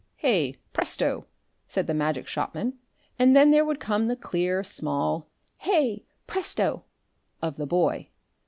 [0.15, 1.27] "Hey, presto!"
[1.67, 2.73] said the Magic Shopman,
[3.19, 5.27] and then would come the clear, small
[5.59, 6.85] "Hey, presto!"
[7.39, 8.09] of the boy.